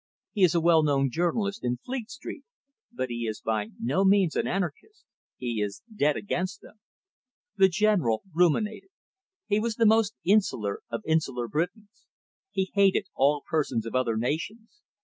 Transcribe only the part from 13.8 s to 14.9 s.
of other nations.